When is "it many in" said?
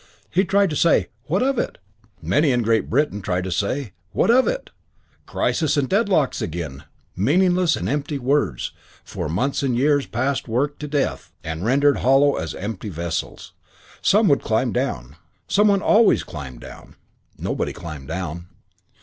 1.59-2.63